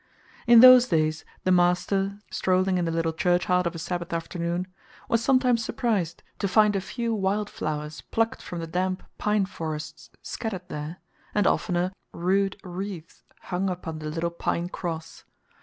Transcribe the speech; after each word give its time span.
In 0.47 0.61
those 0.61 0.87
days 0.87 1.23
the 1.43 1.51
master, 1.51 2.17
strolling 2.31 2.79
in 2.79 2.85
the 2.85 2.91
little 2.91 3.13
churchyard 3.13 3.67
of 3.67 3.75
a 3.75 3.77
Sabbath 3.77 4.11
afternoon, 4.13 4.65
was 5.07 5.23
sometimes 5.23 5.63
surprised 5.63 6.23
to 6.39 6.47
find 6.47 6.75
a 6.75 6.81
few 6.81 7.13
wild 7.13 7.51
flowers 7.51 8.01
plucked 8.09 8.41
from 8.41 8.57
the 8.61 8.65
damp 8.65 9.03
pine 9.19 9.45
forests 9.45 10.09
scattered 10.23 10.67
there, 10.69 10.97
and 11.35 11.45
oftener 11.45 11.93
rude 12.13 12.57
wreaths 12.63 13.21
hung 13.41 13.69
upon 13.69 13.99
the 13.99 14.09
little 14.09 14.31
pine 14.31 14.69
cross. 14.69 15.23